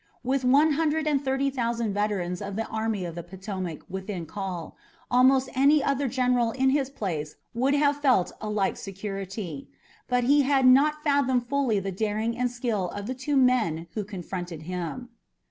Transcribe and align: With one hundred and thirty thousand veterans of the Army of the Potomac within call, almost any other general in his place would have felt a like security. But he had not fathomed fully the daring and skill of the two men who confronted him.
With 0.23 0.43
one 0.43 0.71
hundred 0.71 1.05
and 1.05 1.23
thirty 1.23 1.51
thousand 1.51 1.93
veterans 1.93 2.41
of 2.41 2.55
the 2.55 2.65
Army 2.69 3.05
of 3.05 3.13
the 3.13 3.21
Potomac 3.21 3.83
within 3.87 4.25
call, 4.25 4.75
almost 5.11 5.47
any 5.53 5.83
other 5.83 6.07
general 6.07 6.49
in 6.53 6.71
his 6.71 6.89
place 6.89 7.35
would 7.53 7.75
have 7.75 8.01
felt 8.01 8.31
a 8.41 8.49
like 8.49 8.77
security. 8.77 9.69
But 10.07 10.23
he 10.23 10.41
had 10.41 10.65
not 10.65 11.03
fathomed 11.03 11.45
fully 11.45 11.79
the 11.79 11.91
daring 11.91 12.35
and 12.35 12.49
skill 12.49 12.89
of 12.89 13.05
the 13.05 13.13
two 13.13 13.37
men 13.37 13.85
who 13.93 14.03
confronted 14.03 14.63
him. 14.63 15.09